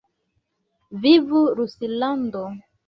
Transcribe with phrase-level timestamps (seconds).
[1.03, 2.43] Vivu Ruslando!